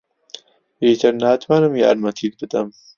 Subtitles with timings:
[0.83, 2.67] ئیتر ناتوانم یارمەتیت بدەم.